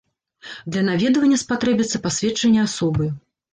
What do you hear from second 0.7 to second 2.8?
Для наведвання спатрэбіцца пасведчанне